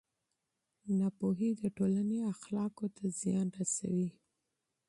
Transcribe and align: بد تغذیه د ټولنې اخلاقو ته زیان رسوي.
بد 0.87 1.11
تغذیه 1.19 1.51
د 1.61 1.63
ټولنې 1.77 2.19
اخلاقو 2.33 2.85
ته 2.95 3.03
زیان 3.21 3.47
رسوي. 3.59 4.09